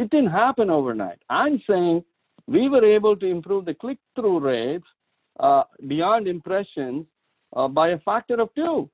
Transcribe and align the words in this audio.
It 0.00 0.08
didn't 0.08 0.30
happen 0.30 0.70
overnight. 0.70 1.18
I'm 1.28 1.62
saying 1.68 2.02
we 2.46 2.70
were 2.70 2.82
able 2.82 3.16
to 3.16 3.26
improve 3.26 3.66
the 3.66 3.74
click-through 3.74 4.40
rates 4.40 4.86
uh, 5.38 5.64
beyond 5.88 6.26
impressions 6.26 7.04
uh, 7.54 7.68
by 7.68 7.88
a 7.90 7.98
factor 7.98 8.40
of 8.40 8.48
two, 8.54 8.88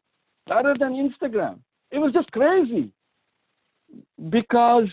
rather 0.51 0.75
than 0.77 0.95
Instagram. 0.95 1.61
It 1.93 1.99
was 1.99 2.13
just 2.13 2.33
crazy 2.33 2.91
because 4.31 4.89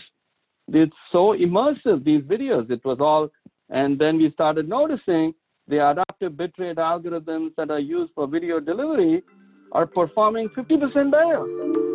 it's 0.68 0.96
so 1.10 1.34
immersive, 1.36 2.04
these 2.04 2.22
videos. 2.22 2.70
It 2.70 2.84
was 2.84 2.98
all, 3.00 3.28
and 3.70 3.98
then 3.98 4.16
we 4.18 4.30
started 4.30 4.68
noticing 4.68 5.34
the 5.66 5.84
adaptive 5.90 6.34
bitrate 6.34 6.76
algorithms 6.76 7.56
that 7.56 7.72
are 7.72 7.80
used 7.80 8.12
for 8.14 8.28
video 8.28 8.60
delivery 8.60 9.24
are 9.72 9.86
performing 9.86 10.48
50% 10.50 11.10
better. 11.10 11.93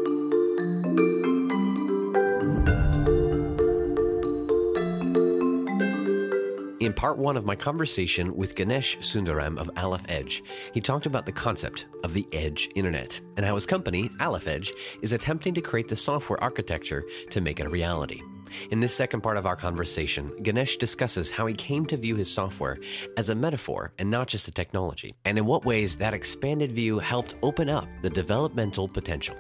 In 6.90 6.94
part 6.94 7.20
one 7.20 7.38
of 7.38 7.46
my 7.46 7.56
conversation 7.56 8.36
with 8.36 8.56
Ganesh 8.56 8.98
Sundaram 8.98 9.60
of 9.60 9.70
AlefEdge, 9.76 10.42
he 10.74 10.82
talked 10.82 11.06
about 11.06 11.28
the 11.28 11.32
concept 11.32 11.86
of 12.04 12.14
the 12.14 12.28
edge 12.34 12.68
internet 12.74 13.22
and 13.38 13.46
how 13.46 13.54
his 13.54 13.68
company, 13.68 14.10
AlefEdge, 14.20 14.72
is 15.04 15.14
attempting 15.14 15.54
to 15.54 15.62
create 15.62 15.88
the 15.88 15.96
software 15.96 16.44
architecture 16.44 17.04
to 17.30 17.42
make 17.42 17.60
it 17.60 17.68
a 17.68 17.70
reality. 17.70 18.24
In 18.72 18.80
this 18.80 18.92
second 18.92 19.22
part 19.22 19.38
of 19.38 19.46
our 19.46 19.56
conversation, 19.56 20.32
Ganesh 20.42 20.78
discusses 20.78 21.30
how 21.30 21.46
he 21.46 21.54
came 21.54 21.86
to 21.86 21.96
view 21.96 22.16
his 22.16 22.34
software 22.34 22.80
as 23.18 23.30
a 23.30 23.36
metaphor 23.36 23.94
and 24.00 24.10
not 24.10 24.28
just 24.28 24.48
a 24.48 24.52
technology, 24.52 25.14
and 25.26 25.38
in 25.38 25.46
what 25.46 25.66
ways 25.66 25.96
that 25.98 26.16
expanded 26.16 26.72
view 26.72 26.98
helped 26.98 27.36
open 27.44 27.70
up 27.70 27.88
the 28.02 28.10
developmental 28.10 28.88
potential. 28.88 29.36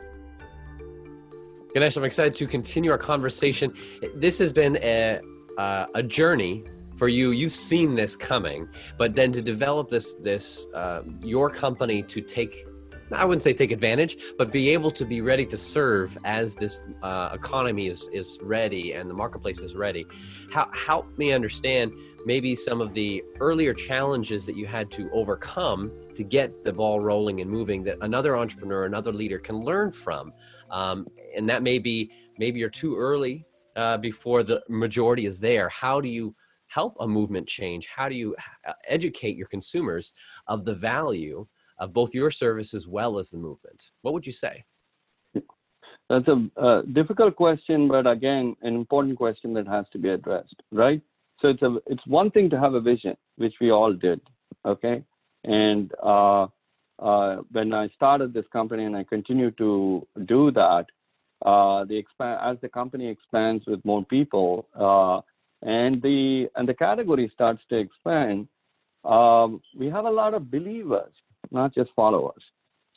Ganesh, 1.73 1.97
I'm 1.97 2.03
excited 2.03 2.35
to 2.35 2.45
continue 2.45 2.91
our 2.91 2.99
conversation. 2.99 3.73
This 4.13 4.37
has 4.37 4.53
been 4.53 4.77
a, 4.83 5.19
uh, 5.57 5.87
a 5.95 6.03
journey 6.03 6.63
for 6.99 7.07
you 7.07 7.31
you've 7.31 7.53
seen 7.53 7.95
this 7.95 8.15
coming 8.15 8.67
but 8.97 9.15
then 9.15 9.31
to 9.31 9.41
develop 9.41 9.87
this 9.89 10.15
this 10.15 10.67
uh, 10.75 11.01
your 11.23 11.49
company 11.49 12.03
to 12.03 12.21
take 12.21 12.65
I 13.11 13.25
wouldn't 13.25 13.41
say 13.41 13.53
take 13.53 13.71
advantage, 13.71 14.17
but 14.37 14.51
be 14.51 14.69
able 14.69 14.91
to 14.91 15.05
be 15.05 15.21
ready 15.21 15.45
to 15.47 15.57
serve 15.57 16.17
as 16.25 16.53
this 16.53 16.83
uh, 17.01 17.29
economy 17.33 17.87
is 17.87 18.07
is 18.13 18.37
ready 18.41 18.93
and 18.93 19.09
the 19.09 19.13
marketplace 19.13 19.61
is 19.61 19.75
ready. 19.75 20.05
How 20.51 20.69
help 20.73 21.17
me 21.17 21.31
understand 21.31 21.91
maybe 22.25 22.53
some 22.53 22.81
of 22.81 22.93
the 22.93 23.23
earlier 23.39 23.73
challenges 23.73 24.45
that 24.45 24.55
you 24.55 24.67
had 24.67 24.91
to 24.91 25.09
overcome 25.11 25.91
to 26.15 26.23
get 26.23 26.63
the 26.63 26.73
ball 26.73 26.99
rolling 26.99 27.41
and 27.41 27.49
moving 27.49 27.81
that 27.83 27.97
another 28.01 28.37
entrepreneur, 28.37 28.85
another 28.85 29.11
leader 29.11 29.39
can 29.39 29.55
learn 29.55 29.91
from, 29.91 30.31
um, 30.69 31.07
and 31.35 31.49
that 31.49 31.63
may 31.63 31.79
be 31.79 32.11
maybe 32.37 32.59
you're 32.59 32.69
too 32.69 32.95
early 32.95 33.45
uh, 33.75 33.97
before 33.97 34.43
the 34.43 34.61
majority 34.69 35.25
is 35.25 35.39
there. 35.39 35.69
How 35.69 35.99
do 35.99 36.09
you 36.09 36.35
help 36.69 36.95
a 36.99 37.07
movement 37.07 37.47
change? 37.47 37.87
How 37.87 38.07
do 38.09 38.15
you 38.15 38.35
uh, 38.67 38.73
educate 38.87 39.35
your 39.35 39.47
consumers 39.47 40.13
of 40.47 40.65
the 40.65 40.73
value 40.73 41.45
of 41.79 41.93
both 41.93 42.13
your 42.13 42.31
service 42.31 42.73
as 42.73 42.87
well 42.87 43.19
as 43.19 43.29
the 43.29 43.37
movement? 43.37 43.91
What 44.01 44.13
would 44.13 44.25
you 44.25 44.33
say? 44.33 44.63
That's 46.09 46.27
a 46.27 46.49
uh, 46.57 46.81
difficult 46.93 47.35
question, 47.35 47.87
but 47.87 48.07
again, 48.07 48.55
an 48.63 48.75
important 48.75 49.17
question 49.17 49.53
that 49.53 49.67
has 49.67 49.85
to 49.93 49.99
be 49.99 50.09
addressed, 50.09 50.55
right? 50.71 51.01
So 51.39 51.49
it's 51.49 51.61
a 51.61 51.77
it's 51.85 52.05
one 52.07 52.31
thing 52.31 52.49
to 52.49 52.59
have 52.59 52.73
a 52.73 52.81
vision, 52.81 53.15
which 53.37 53.53
we 53.61 53.71
all 53.71 53.93
did, 53.93 54.19
okay? 54.65 55.03
And 55.43 55.91
uh, 56.03 56.47
uh, 56.97 57.37
when 57.51 57.73
I 57.73 57.89
started 57.89 58.33
this 58.33 58.45
company, 58.51 58.85
and 58.85 58.95
I 58.95 59.03
continue 59.03 59.51
to 59.51 60.05
do 60.25 60.51
that, 60.51 60.85
uh, 61.45 61.85
the 61.85 61.95
expand 61.95 62.39
as 62.43 62.57
the 62.61 62.69
company 62.69 63.07
expands 63.07 63.63
with 63.67 63.83
more 63.85 64.03
people, 64.05 64.67
and 65.61 66.01
the 66.01 66.47
and 66.55 66.67
the 66.67 66.73
category 66.73 67.29
starts 67.33 67.61
to 67.69 67.77
expand, 67.77 68.47
um, 69.03 69.61
we 69.77 69.89
have 69.89 70.05
a 70.05 70.09
lot 70.09 70.33
of 70.33 70.49
believers, 70.51 71.11
not 71.51 71.73
just 71.73 71.89
followers. 71.95 72.43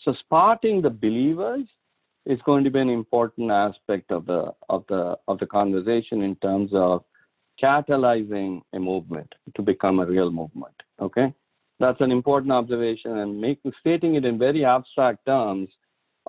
So 0.05 0.15
spotting 0.21 0.83
the 0.83 0.91
believers 0.91 1.67
is 2.27 2.41
going 2.45 2.65
to 2.65 2.71
be 2.71 2.81
an 2.81 2.89
important 2.89 3.51
aspect 3.51 4.11
of 4.11 4.27
the 4.27 4.53
of 4.69 4.85
the 4.89 5.17
of 5.29 5.39
the 5.39 5.47
conversation 5.47 6.23
in 6.23 6.37
terms 6.37 6.71
of 6.73 7.05
catalyzing 7.63 8.63
a 8.73 8.79
movement 8.79 9.33
to 9.57 9.63
become 9.63 10.01
a 10.01 10.07
real 10.07 10.31
movement. 10.31 10.75
Okay, 11.01 11.33
that's 11.81 12.01
an 12.01 12.13
important 12.13 12.53
observation, 12.53 13.19
and 13.19 13.41
making 13.41 13.73
stating 13.81 14.15
it 14.15 14.25
in 14.25 14.39
very 14.39 14.65
abstract 14.65 15.27
terms, 15.27 15.69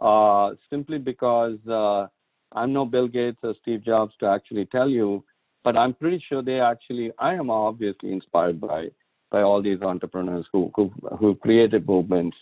uh, 0.02 0.52
simply 0.70 0.98
because 0.98 1.60
uh, 1.68 2.08
I'm 2.54 2.74
no 2.74 2.86
Bill 2.86 3.08
Gates 3.08 3.40
or 3.44 3.54
Steve 3.62 3.84
Jobs 3.84 4.14
to 4.20 4.28
actually 4.28 4.66
tell 4.66 4.90
you 4.90 5.24
but 5.64 5.78
I'm 5.78 5.94
pretty 5.94 6.24
sure 6.28 6.42
they 6.42 6.60
actually, 6.60 7.12
I 7.18 7.34
am 7.34 7.50
obviously 7.50 8.12
inspired 8.12 8.60
by 8.60 8.90
by 9.32 9.42
all 9.42 9.62
these 9.62 9.82
entrepreneurs 9.82 10.46
who 10.54 10.72
who, 10.76 10.92
who 11.20 11.36
created 11.36 11.88
movements. 11.88 12.38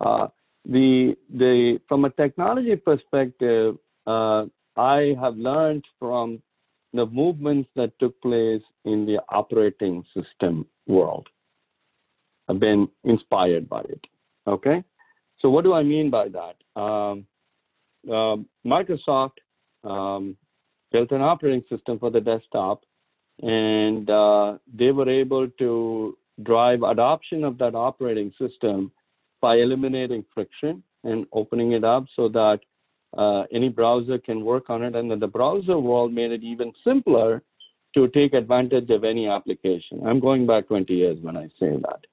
Uh, 0.00 0.28
the 0.64 1.14
the 1.32 1.80
from 1.88 2.04
a 2.04 2.10
technology 2.10 2.76
perspective, 2.76 3.76
uh, 4.06 4.46
I 4.76 5.14
have 5.20 5.36
learned 5.36 5.84
from 5.98 6.42
the 6.92 7.06
movements 7.06 7.68
that 7.76 7.92
took 8.00 8.20
place 8.22 8.62
in 8.84 9.06
the 9.06 9.20
operating 9.28 10.04
system 10.14 10.66
world. 10.86 11.28
I've 12.48 12.58
been 12.58 12.88
inspired 13.04 13.68
by 13.68 13.82
it. 13.82 14.04
Okay, 14.46 14.82
so 15.38 15.50
what 15.50 15.64
do 15.64 15.72
I 15.74 15.82
mean 15.82 16.10
by 16.10 16.28
that? 16.28 16.80
Um, 16.80 17.26
uh, 18.08 18.36
Microsoft 18.66 19.38
um, 19.84 20.36
built 20.92 21.10
an 21.12 21.22
operating 21.22 21.64
system 21.68 21.98
for 21.98 22.10
the 22.10 22.20
desktop, 22.20 22.82
and 23.42 24.08
uh, 24.10 24.58
they 24.72 24.90
were 24.92 25.08
able 25.08 25.48
to 25.48 26.16
drive 26.42 26.82
adoption 26.82 27.44
of 27.44 27.58
that 27.58 27.74
operating 27.74 28.32
system 28.38 28.90
by 29.40 29.56
eliminating 29.56 30.24
friction 30.34 30.82
and 31.04 31.26
opening 31.32 31.72
it 31.72 31.84
up 31.84 32.04
so 32.14 32.28
that 32.28 32.60
uh, 33.16 33.44
any 33.52 33.68
browser 33.68 34.18
can 34.18 34.44
work 34.44 34.70
on 34.70 34.82
it. 34.82 34.94
And 34.94 35.10
then 35.10 35.18
the 35.18 35.26
browser 35.26 35.78
world 35.78 36.12
made 36.12 36.30
it 36.30 36.42
even 36.42 36.72
simpler 36.84 37.42
to 37.94 38.08
take 38.08 38.34
advantage 38.34 38.90
of 38.90 39.04
any 39.04 39.28
application. 39.28 40.06
I'm 40.06 40.20
going 40.20 40.46
back 40.46 40.68
20 40.68 40.92
years 40.94 41.18
when 41.20 41.36
I 41.36 41.46
say 41.58 41.76
that. 41.82 42.04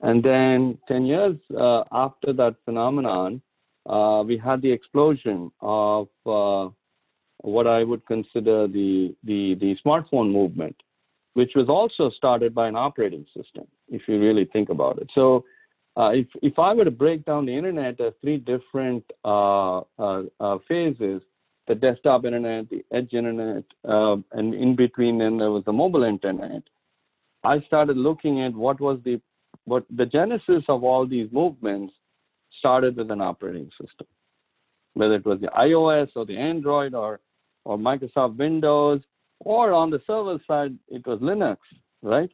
And 0.00 0.22
then 0.22 0.78
10 0.88 1.04
years 1.04 1.36
uh, 1.56 1.84
after 1.92 2.32
that 2.32 2.56
phenomenon, 2.64 3.42
uh, 3.88 4.24
we 4.26 4.38
had 4.38 4.62
the 4.62 4.72
explosion 4.72 5.52
of 5.60 6.08
uh, 6.26 6.68
what 7.42 7.70
I 7.70 7.84
would 7.84 8.04
consider 8.06 8.66
the, 8.66 9.14
the, 9.24 9.54
the 9.60 9.76
smartphone 9.84 10.30
movement, 10.32 10.76
which 11.34 11.52
was 11.54 11.68
also 11.68 12.10
started 12.10 12.54
by 12.54 12.68
an 12.68 12.76
operating 12.76 13.24
system, 13.36 13.66
if 13.88 14.02
you 14.08 14.20
really 14.20 14.44
think 14.52 14.68
about 14.68 14.98
it. 14.98 15.08
So 15.14 15.44
uh, 15.96 16.10
if, 16.10 16.26
if 16.42 16.58
I 16.58 16.72
were 16.74 16.84
to 16.84 16.90
break 16.90 17.24
down 17.24 17.46
the 17.46 17.56
internet 17.56 18.00
as 18.00 18.12
three 18.20 18.38
different 18.38 19.04
uh, 19.24 19.78
uh, 19.98 20.22
uh 20.38 20.58
phases, 20.68 21.22
the 21.66 21.74
desktop 21.74 22.24
internet, 22.24 22.68
the 22.68 22.84
edge 22.92 23.12
internet, 23.12 23.64
uh, 23.88 24.16
and 24.32 24.54
in 24.54 24.74
between 24.76 25.18
then 25.18 25.38
there 25.38 25.50
was 25.50 25.64
the 25.64 25.72
mobile 25.72 26.04
internet, 26.04 26.62
I 27.44 27.60
started 27.62 27.96
looking 27.96 28.42
at 28.42 28.54
what 28.54 28.80
was 28.80 28.98
the 29.04 29.20
what 29.64 29.84
the 29.94 30.06
genesis 30.06 30.64
of 30.68 30.84
all 30.84 31.06
these 31.06 31.28
movements 31.32 31.94
started 32.58 32.96
with 32.96 33.10
an 33.10 33.20
operating 33.20 33.70
system, 33.80 34.06
whether 34.94 35.14
it 35.14 35.24
was 35.24 35.40
the 35.40 35.48
iOS 35.48 36.08
or 36.16 36.26
the 36.26 36.36
Android 36.36 36.94
or 36.94 37.20
or 37.70 37.78
Microsoft 37.78 38.36
Windows, 38.36 39.00
or 39.38 39.72
on 39.72 39.90
the 39.90 40.00
server 40.04 40.40
side, 40.48 40.76
it 40.88 41.06
was 41.06 41.20
Linux, 41.20 41.58
right? 42.02 42.28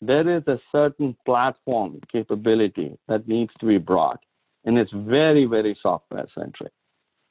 There 0.00 0.26
is 0.38 0.42
a 0.46 0.58
certain 0.72 1.14
platform 1.26 2.00
capability 2.10 2.96
that 3.06 3.28
needs 3.28 3.52
to 3.60 3.66
be 3.66 3.76
brought, 3.76 4.20
and 4.64 4.78
it's 4.78 4.90
very, 4.94 5.44
very 5.44 5.76
software 5.82 6.26
centric. 6.34 6.72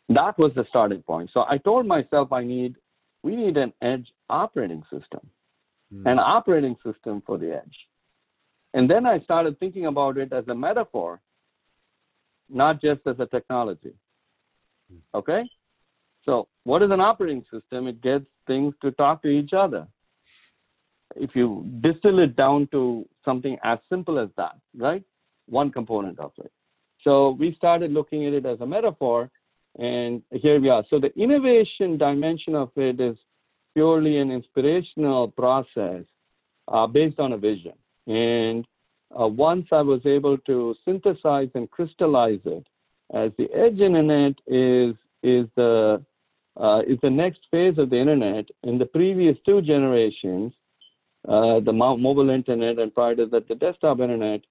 That 0.10 0.38
was 0.38 0.52
the 0.56 0.66
starting 0.70 1.02
point. 1.02 1.32
So 1.34 1.44
I 1.50 1.58
told 1.58 1.88
myself 1.88 2.32
I 2.32 2.44
need, 2.44 2.76
we 3.24 3.36
need 3.36 3.58
an 3.58 3.74
edge 3.82 4.08
operating 4.30 4.84
system, 4.84 5.22
mm. 5.92 6.06
an 6.06 6.20
operating 6.20 6.76
system 6.86 7.24
for 7.26 7.40
the 7.40 7.56
edge. 7.56 7.78
And 8.76 8.88
then 8.88 9.08
I 9.08 9.22
started 9.22 9.60
thinking 9.60 9.88
about 9.88 10.20
it 10.20 10.32
as 10.32 10.48
a 10.48 10.54
metaphor, 10.54 11.20
not 12.48 12.80
just 12.80 13.02
as 13.08 13.16
a 13.20 13.26
technology. 13.26 13.96
Hmm. 14.92 15.00
Okay? 15.16 15.50
So, 16.30 16.48
what 16.64 16.84
is 16.84 16.92
an 16.92 17.02
operating 17.02 17.44
system? 17.52 17.88
It 17.88 18.04
gets 18.04 18.26
things 18.46 18.76
to 18.84 18.92
talk 18.92 19.24
to 19.24 19.30
each 19.30 19.52
other. 19.52 19.88
If 21.16 21.36
you 21.36 21.66
distill 21.82 22.20
it 22.20 22.36
down 22.36 22.68
to 22.68 23.10
something 23.26 23.58
as 23.64 23.80
simple 23.90 24.20
as 24.20 24.30
that, 24.38 24.56
right? 24.78 25.04
One 25.48 25.72
component 25.72 26.20
of 26.20 26.32
it. 26.38 26.52
So, 27.04 27.32
we 27.32 27.56
started 27.56 27.92
looking 27.92 28.28
at 28.28 28.34
it 28.34 28.46
as 28.46 28.62
a 28.62 28.66
metaphor, 28.68 29.32
and 29.80 30.22
here 30.32 30.62
we 30.62 30.70
are. 30.70 30.84
So, 30.92 31.00
the 31.00 31.12
innovation 31.20 31.98
dimension 31.98 32.54
of 32.54 32.70
it 32.76 33.02
is 33.02 33.18
purely 33.74 34.20
an 34.20 34.30
inspirational 34.30 35.30
process 35.30 36.04
uh, 36.68 36.86
based 36.86 37.20
on 37.20 37.34
a 37.34 37.38
vision. 37.40 37.74
And 38.06 38.68
uh, 39.20 39.26
once 39.26 39.66
I 39.72 39.82
was 39.82 40.06
able 40.06 40.38
to 40.38 40.76
synthesize 40.86 41.50
and 41.56 41.72
crystallize 41.72 42.42
it, 42.46 42.68
as 43.16 43.32
the 43.40 43.52
edge 43.52 43.80
in 43.80 43.96
it 43.96 44.40
is 44.46 44.96
is 45.24 45.48
the 45.56 46.06
uh, 46.60 46.82
is 46.88 46.98
the 47.02 47.10
next 47.10 47.42
phase 47.52 47.78
of 47.78 47.90
the 47.90 47.98
internet. 47.98 48.46
In 48.64 48.78
the 48.78 48.86
previous 48.86 49.38
two 49.46 49.62
generations, 49.62 50.54
uh, 51.28 51.60
the 51.60 51.74
mo- 51.74 51.98
mobile 51.98 52.30
internet 52.30 52.80
and 52.80 52.94
prior 52.94 53.16
to 53.16 53.26
that, 53.28 53.48
the 53.48 53.56
desktop 53.56 54.00
internet, 54.00 54.42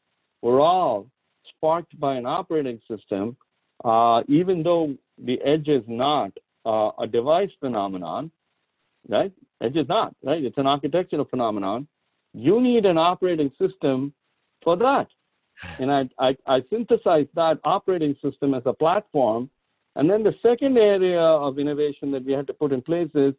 were 0.43 0.61
all 0.61 1.07
sparked 1.49 1.99
by 1.99 2.15
an 2.17 2.27
operating 2.27 2.81
system, 2.91 3.37
uh, 3.85 4.23
even 4.29 4.63
though 4.63 4.95
the 5.19 5.41
edge 5.43 5.69
is 5.69 5.83
not 5.87 6.33
uh, 6.65 6.91
a 7.01 7.07
device 7.07 7.51
phenomenon, 7.61 8.31
right? 9.09 9.33
Edge 9.63 9.77
is 9.77 9.89
not, 9.89 10.15
right? 10.23 10.45
It's 10.45 10.59
an 10.59 10.67
architectural 10.67 11.25
phenomenon. 11.25 11.89
You 12.35 12.61
need 12.61 12.87
an 12.87 12.99
operating 12.99 13.51
system 13.59 14.13
for 14.63 14.77
that. 14.77 15.09
And 15.79 15.91
I, 15.91 16.09
I, 16.19 16.37
I 16.47 16.63
synthesized 16.71 17.31
that 17.35 17.59
operating 17.65 18.17
system 18.23 18.55
as 18.55 18.63
a 18.67 18.73
platform. 18.73 19.51
And 19.99 20.09
then 20.09 20.23
the 20.23 20.35
second 20.43 20.79
area 20.79 21.21
of 21.21 21.59
innovation 21.59 22.13
that 22.13 22.25
we 22.25 22.33
had 22.33 22.47
to 22.47 22.55
put 22.55 22.73
in 22.73 22.81
place 22.81 23.11
is 23.15 23.35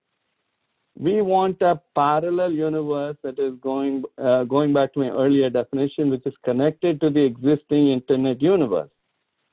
we 0.98 1.22
want 1.22 1.62
a 1.62 1.80
parallel 1.96 2.52
universe 2.52 3.16
that 3.24 3.40
is 3.40 3.54
going 3.62 4.04
uh, 4.22 4.44
going 4.44 4.74
back 4.74 4.94
to 4.94 5.00
my 5.00 5.10
earlier 5.10 5.50
definition, 5.50 6.10
which 6.10 6.26
is 6.26 6.34
connected 6.44 7.00
to 7.00 7.10
the 7.10 7.22
existing 7.22 7.90
internet 7.90 8.42
universe. 8.42 8.90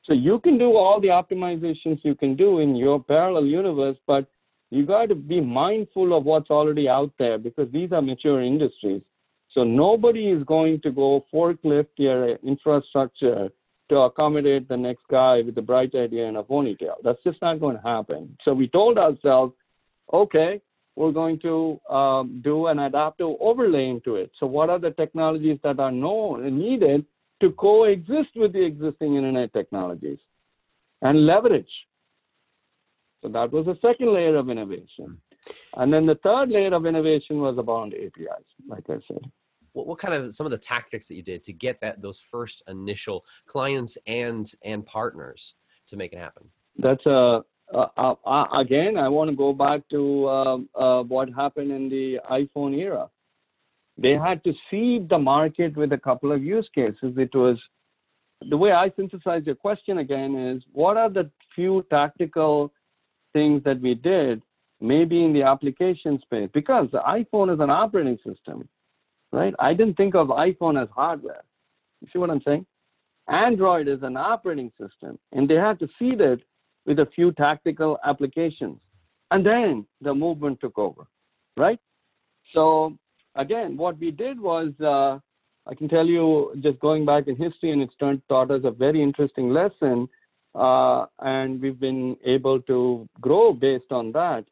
So 0.03 0.15
you 0.15 0.41
can 0.41 0.59
do 0.59 0.77
all 0.77 1.01
the 1.01 1.09
optimizations 1.09 2.01
you 2.03 2.17
can 2.17 2.35
do 2.35 2.59
in 2.59 2.75
your 2.75 3.01
parallel 3.01 3.47
universe, 3.47 3.97
but 4.09 4.27
you 4.71 4.85
got 4.85 5.09
to 5.09 5.15
be 5.15 5.41
mindful 5.41 6.17
of 6.17 6.25
what's 6.25 6.51
already 6.51 6.89
out 6.89 7.13
there 7.21 7.39
because 7.39 7.71
these 7.71 7.93
are 7.93 8.03
mature 8.03 8.43
industries. 8.43 9.03
So 9.53 9.63
nobody 9.63 10.31
is 10.31 10.43
going 10.43 10.81
to 10.81 10.91
go 10.91 11.25
forklift 11.33 11.95
your 11.99 12.35
infrastructure 12.37 13.51
to 13.89 13.99
accommodate 13.99 14.69
the 14.69 14.77
next 14.77 15.03
guy 15.11 15.43
with 15.43 15.57
a 15.59 15.63
bright 15.63 15.95
idea 15.95 16.27
and 16.27 16.37
a 16.37 16.43
ponytail. 16.43 16.97
That's 17.05 17.23
just 17.23 17.41
not 17.41 17.61
going 17.61 17.77
to 17.77 17.83
happen. 17.83 18.37
So 18.45 18.53
we 18.53 18.69
told 18.69 18.99
ourselves, 18.99 19.55
okay, 20.13 20.61
we're 20.97 21.13
going 21.13 21.39
to 21.41 21.81
um, 21.91 22.41
do 22.43 22.67
an 22.67 22.79
adaptive 22.79 23.37
overlay 23.41 23.89
into 23.89 24.17
it. 24.17 24.31
So 24.41 24.47
what 24.47 24.71
are 24.71 24.79
the 24.79 24.91
technologies 24.93 25.59
that 25.63 25.79
are 25.79 25.93
known 25.93 26.59
needed 26.59 27.05
to 27.41 27.53
coexist 27.53 28.31
with 28.35 28.53
the 28.53 28.65
existing 28.65 29.15
internet 29.17 29.53
technologies 29.53 30.19
and 31.03 31.27
leverage? 31.27 31.71
So 33.23 33.29
that 33.29 33.53
was 33.53 33.67
the 33.67 33.79
second 33.83 34.13
layer 34.15 34.37
of 34.37 34.49
innovation. 34.49 35.21
And 35.77 35.93
then 35.93 36.07
the 36.07 36.19
third 36.23 36.49
layer 36.49 36.75
of 36.75 36.87
innovation 36.87 37.41
was 37.41 37.59
about 37.59 37.93
APIs, 37.93 38.47
like 38.67 38.85
I 38.89 38.99
said. 39.07 39.31
What, 39.77 39.87
what 39.87 39.99
kind 39.99 40.15
of 40.15 40.35
some 40.35 40.47
of 40.47 40.51
the 40.51 40.59
tactics 40.59 41.07
that 41.09 41.17
you 41.17 41.23
did 41.23 41.45
to 41.45 41.53
get 41.53 41.81
that 41.83 42.01
those 42.01 42.19
first 42.19 42.63
initial 42.67 43.25
clients 43.47 43.99
and 44.07 44.51
and 44.65 44.85
partners 44.87 45.55
to 45.89 45.97
make 45.97 46.13
it 46.15 46.19
happen? 46.19 46.49
That's 46.79 47.05
a 47.07 47.43
uh, 47.75 47.87
uh, 47.97 48.15
uh, 48.25 48.47
again, 48.61 48.97
I 48.97 49.09
want 49.09 49.29
to 49.29 49.37
go 49.37 49.53
back 49.53 49.81
to 49.91 50.29
um, 50.29 50.69
uh, 50.75 51.03
what 51.03 51.29
happened 51.33 51.73
in 51.73 51.89
the 51.89 52.19
iPhone 52.31 52.79
era. 52.79 53.11
They 53.99 54.13
had 54.13 54.45
to 54.45 54.53
seed 54.71 55.09
the 55.09 55.19
market 55.19 55.77
with 55.77 55.93
a 55.93 55.99
couple 55.99 56.31
of 56.31 56.45
use 56.45 56.69
cases. 56.75 57.15
It 57.17 57.35
was 57.35 57.59
the 58.49 58.57
way 58.57 58.71
I 58.71 58.93
synthesize 58.95 59.43
your 59.47 59.57
question 59.57 59.99
again 59.99 60.37
is 60.37 60.63
what 60.73 60.97
are 60.97 61.11
the 61.11 61.29
few 61.57 61.85
tactical 61.91 62.73
things 63.33 63.65
that 63.65 63.81
we 63.81 63.95
did, 63.95 64.43
maybe 64.81 65.25
in 65.25 65.33
the 65.33 65.43
application 65.43 66.21
space, 66.21 66.49
because 66.55 66.89
the 66.93 67.01
iPhone 67.01 67.53
is 67.53 67.59
an 67.59 67.71
operating 67.71 68.19
system, 68.25 68.69
right? 69.37 69.55
I 69.59 69.75
didn't 69.75 69.97
think 69.97 70.15
of 70.15 70.29
iPhone 70.29 70.83
as 70.83 70.89
hardware. 70.95 71.45
You 72.01 72.09
see 72.11 72.19
what 72.19 72.31
I'm 72.31 72.43
saying? 72.45 72.67
Android 73.29 73.87
is 73.87 74.03
an 74.03 74.17
operating 74.17 74.73
system, 74.81 75.19
and 75.33 75.49
they 75.49 75.57
had 75.57 75.79
to 75.81 75.89
seed 75.99 76.21
it 76.21 76.41
with 76.87 76.99
a 77.01 77.09
few 77.15 77.33
tactical 77.33 77.99
applications. 78.05 78.79
And 79.31 79.45
then 79.45 79.87
the 80.01 80.15
movement 80.15 80.61
took 80.61 80.79
over, 80.79 81.07
right? 81.57 81.79
So 82.55 82.97
again, 83.35 83.77
what 83.77 83.99
we 83.99 84.11
did 84.11 84.41
was, 84.41 84.73
uh, 84.81 85.19
I 85.71 85.75
can 85.75 85.89
tell 85.89 86.07
you, 86.07 86.53
just 86.61 86.79
going 86.81 87.05
back 87.05 87.27
in 87.27 87.37
history, 87.37 87.73
and 87.73 87.83
it's 87.83 87.97
turned, 87.97 88.23
taught 88.29 88.51
us 88.51 88.63
a 88.65 88.71
very 88.71 89.03
interesting 89.03 89.51
lesson, 89.51 90.09
uh, 90.55 91.07
and 91.19 91.61
we've 91.61 91.81
been 91.81 92.17
able 92.25 92.63
to 92.63 93.07
grow 93.21 93.53
based 93.53 93.91
on 93.91 94.13
that. 94.13 94.45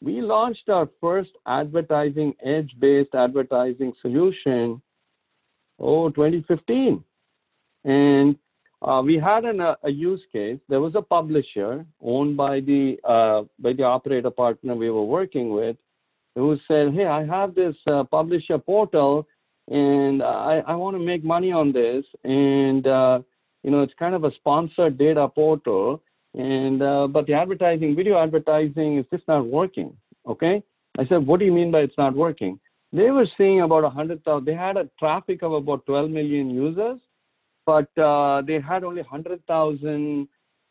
We 0.00 0.20
launched 0.20 0.68
our 0.68 0.88
first 1.00 1.30
advertising, 1.46 2.34
edge-based 2.44 3.14
advertising 3.14 3.92
solution, 4.00 4.80
oh, 5.80 6.10
2015. 6.10 7.02
And 7.84 8.36
uh, 8.80 9.02
we 9.04 9.16
had 9.18 9.44
an, 9.44 9.60
a, 9.60 9.70
uh, 9.70 9.74
a, 9.84 9.90
use 9.90 10.20
case. 10.32 10.58
There 10.68 10.80
was 10.80 10.94
a 10.94 11.02
publisher 11.02 11.84
owned 12.00 12.36
by 12.36 12.60
the 12.60 12.96
uh, 13.02 13.42
by 13.58 13.72
the 13.72 13.82
operator 13.82 14.30
partner 14.30 14.76
we 14.76 14.90
were 14.90 15.04
working 15.04 15.50
with, 15.50 15.76
who 16.36 16.56
said, 16.68 16.94
"Hey, 16.94 17.06
I 17.06 17.24
have 17.26 17.56
this 17.56 17.74
uh, 17.88 18.04
publisher 18.04 18.58
portal, 18.58 19.26
and 19.68 20.22
I, 20.22 20.62
I 20.66 20.76
want 20.76 20.96
to 20.96 21.02
make 21.02 21.24
money 21.24 21.50
on 21.50 21.72
this. 21.72 22.04
And 22.22 22.86
uh, 22.86 23.20
you 23.64 23.70
know, 23.72 23.82
it's 23.82 23.94
kind 23.98 24.14
of 24.14 24.22
a 24.24 24.34
sponsored 24.36 24.96
data 24.96 25.28
portal, 25.28 26.02
and 26.38 26.80
uh, 26.80 27.06
but 27.06 27.26
the 27.26 27.34
advertising, 27.34 27.94
video 27.94 28.18
advertising, 28.18 28.96
is 28.98 29.04
just 29.12 29.28
not 29.28 29.46
working. 29.46 29.94
Okay." 30.26 30.62
I 30.98 31.06
said, 31.06 31.26
"What 31.26 31.40
do 31.40 31.44
you 31.44 31.52
mean 31.52 31.70
by 31.70 31.80
it's 31.80 31.98
not 31.98 32.14
working?" 32.14 32.58
They 32.90 33.10
were 33.10 33.26
seeing 33.36 33.60
about 33.60 33.84
a 33.84 33.90
hundred 33.90 34.24
thousand. 34.24 34.46
They 34.46 34.54
had 34.54 34.78
a 34.78 34.88
traffic 34.98 35.42
of 35.42 35.52
about 35.52 35.84
12 35.84 36.10
million 36.10 36.48
users 36.48 36.98
but 37.68 37.98
uh, 37.98 38.40
they 38.46 38.58
had 38.58 38.82
only 38.82 39.02
100,000 39.02 40.26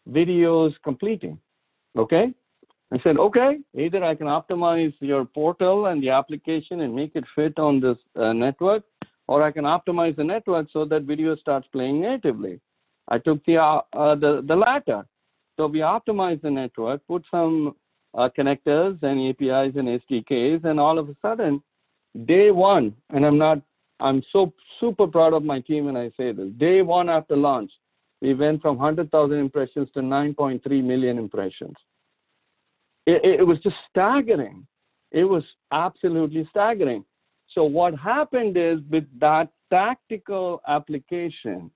videos 0.09 0.73
completing. 0.83 1.37
Okay? 1.95 2.33
I 2.91 2.99
said, 3.03 3.17
okay, 3.17 3.59
either 3.77 4.03
I 4.03 4.15
can 4.15 4.25
optimize 4.25 4.95
your 4.99 5.23
portal 5.23 5.85
and 5.85 6.01
the 6.01 6.09
application 6.09 6.81
and 6.81 6.95
make 6.95 7.11
it 7.13 7.23
fit 7.35 7.59
on 7.59 7.79
this 7.79 7.97
uh, 8.15 8.33
network, 8.33 8.81
or 9.27 9.43
I 9.43 9.51
can 9.51 9.65
optimize 9.65 10.15
the 10.15 10.23
network 10.23 10.69
so 10.73 10.85
that 10.85 11.03
video 11.03 11.35
starts 11.35 11.67
playing 11.71 12.01
natively. 12.01 12.59
I 13.09 13.19
took 13.19 13.45
the, 13.45 13.57
uh 13.57 14.15
the, 14.15 14.43
the 14.47 14.55
latter. 14.55 15.05
So 15.57 15.67
we 15.67 15.79
optimized 15.79 16.43
the 16.43 16.51
network, 16.51 17.01
put 17.07 17.25
some 17.29 17.75
uh, 18.13 18.29
connectors 18.37 19.01
and 19.01 19.29
APIs 19.29 19.75
and 19.75 20.01
SDKs, 20.01 20.63
and 20.65 20.79
all 20.79 20.99
of 20.99 21.09
a 21.09 21.15
sudden, 21.21 21.61
day 22.25 22.51
one, 22.51 22.93
and 23.09 23.25
I'm 23.25 23.37
not 23.37 23.61
I'm 23.99 24.21
so 24.31 24.53
super 24.79 25.07
proud 25.07 25.33
of 25.33 25.43
my 25.43 25.59
team 25.59 25.85
when 25.85 25.97
I 25.97 26.09
say 26.17 26.31
this. 26.31 26.49
Day 26.57 26.81
one 26.81 27.09
after 27.09 27.35
launch, 27.35 27.71
we 28.21 28.33
went 28.33 28.61
from 28.61 28.77
100,000 28.77 29.37
impressions 29.37 29.89
to 29.93 30.01
9.3 30.01 30.83
million 30.83 31.17
impressions. 31.17 31.75
It, 33.05 33.39
it, 33.39 33.43
was 33.43 33.57
just 33.61 33.75
staggering. 33.89 34.67
It 35.11 35.23
was 35.23 35.43
absolutely 35.71 36.47
staggering. 36.49 37.05
So 37.53 37.63
what 37.63 37.95
happened 37.95 38.57
is 38.57 38.79
with 38.89 39.05
that 39.19 39.49
tactical 39.71 40.61
application, 40.67 41.71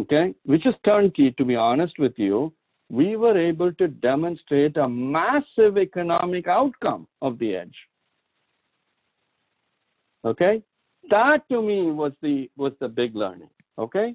okay, 0.00 0.34
which 0.44 0.66
is 0.66 0.74
turnkey 0.84 1.32
to 1.32 1.44
be 1.44 1.54
honest 1.54 1.94
with 1.98 2.14
you, 2.16 2.52
we 2.90 3.16
were 3.16 3.36
able 3.36 3.72
to 3.74 3.88
demonstrate 3.88 4.76
a 4.76 4.88
massive 4.88 5.76
economic 5.76 6.46
outcome 6.46 7.06
of 7.20 7.38
the 7.38 7.56
edge. 7.56 7.74
Okay, 10.24 10.62
that 11.10 11.48
to 11.50 11.62
me 11.62 11.90
was 11.90 12.12
the 12.22 12.50
was 12.56 12.72
the 12.80 12.88
big 12.88 13.14
learning. 13.14 13.50
Okay, 13.78 14.14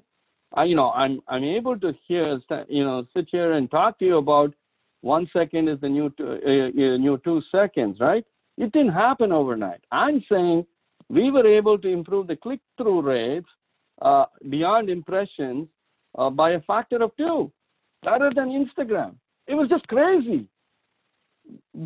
I, 0.54 0.64
you 0.64 0.76
know 0.76 0.90
I'm 0.92 1.20
I'm 1.28 1.44
able 1.44 1.78
to 1.80 1.92
hear 2.06 2.40
you 2.68 2.84
know 2.84 3.06
sit 3.14 3.28
here 3.30 3.52
and 3.52 3.70
talk 3.70 3.98
to 3.98 4.04
you 4.04 4.18
about 4.18 4.54
one 5.02 5.28
second 5.32 5.68
is 5.68 5.80
the 5.80 5.88
new 5.88 6.10
two, 6.10 6.24
uh, 6.24 6.34
uh, 6.36 6.96
new 6.96 7.20
two 7.24 7.42
seconds, 7.50 7.98
right? 8.00 8.24
It 8.56 8.72
didn't 8.72 8.92
happen 8.92 9.32
overnight. 9.32 9.80
I'm 9.90 10.24
saying 10.30 10.66
we 11.08 11.30
were 11.30 11.46
able 11.46 11.78
to 11.78 11.88
improve 11.88 12.26
the 12.26 12.36
click-through 12.36 13.02
rates 13.02 13.48
uh, 14.00 14.26
beyond 14.48 14.90
impressions 14.90 15.68
uh, 16.16 16.30
by 16.30 16.52
a 16.52 16.60
factor 16.60 17.02
of 17.02 17.16
two, 17.16 17.50
better 18.02 18.30
than 18.34 18.48
Instagram. 18.48 19.14
It 19.46 19.54
was 19.54 19.68
just 19.68 19.86
crazy 19.88 20.46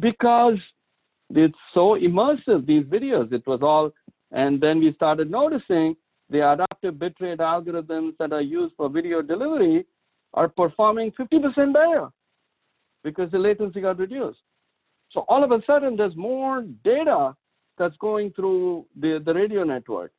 because 0.01 0.59
it's 1.31 1.59
so 1.75 1.97
immersive. 1.97 2.67
These 2.67 2.85
videos, 2.85 3.33
it 3.33 3.47
was 3.47 3.61
all 3.63 3.93
and 4.33 4.61
then 4.61 4.81
we 4.81 4.93
started 4.95 5.31
noticing 5.31 5.97
the 6.31 6.53
adaptive 6.53 6.95
bitrate 6.95 7.39
algorithms 7.39 8.17
that 8.19 8.33
are 8.33 8.43
used 8.43 8.75
for 8.77 8.89
video 8.89 9.23
delivery 9.23 9.87
are 10.35 10.49
performing 10.49 11.13
50% 11.13 11.73
better 11.73 12.09
because 13.05 13.31
the 13.31 13.39
latency 13.39 13.81
got 13.81 13.99
reduced. 13.99 14.41
So 15.11 15.21
all 15.29 15.45
of 15.45 15.53
a 15.53 15.63
sudden, 15.65 15.97
there's 15.97 16.17
more 16.17 16.63
data 16.85 17.37
that's 17.79 17.97
going 17.99 18.33
through 18.33 18.87
the, 19.01 19.23
the 19.25 19.33
radio 19.33 19.63
network. 19.63 20.13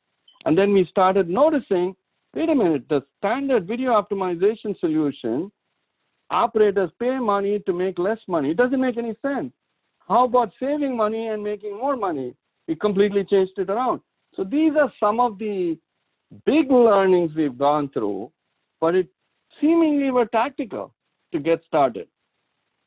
And 0.46 0.56
then 0.56 0.72
we 0.72 0.86
started 0.90 1.28
noticing 1.28 1.94
wait 2.34 2.48
a 2.48 2.54
minute, 2.54 2.84
the 2.88 3.02
standard 3.18 3.66
video 3.66 3.90
optimization 4.00 4.78
solution, 4.78 5.50
operators 6.30 6.90
pay 7.00 7.18
money 7.18 7.58
to 7.60 7.72
make 7.72 7.98
less 7.98 8.18
money. 8.28 8.50
It 8.50 8.56
doesn't 8.56 8.80
make 8.80 8.96
any 8.96 9.14
sense. 9.22 9.52
How 10.06 10.24
about 10.24 10.52
saving 10.60 10.96
money 10.96 11.28
and 11.28 11.42
making 11.42 11.76
more 11.76 11.96
money? 11.96 12.34
We 12.66 12.76
completely 12.76 13.24
changed 13.24 13.52
it 13.58 13.70
around. 13.70 14.00
So 14.34 14.44
these 14.44 14.72
are 14.78 14.92
some 15.00 15.20
of 15.20 15.38
the 15.38 15.78
big 16.46 16.70
learnings 16.70 17.32
we've 17.34 17.58
gone 17.58 17.90
through, 17.90 18.30
but 18.80 18.94
it 18.94 19.08
seemingly 19.60 20.10
were 20.10 20.26
tactical 20.26 20.94
to 21.32 21.40
get 21.40 21.60
started. 21.66 22.08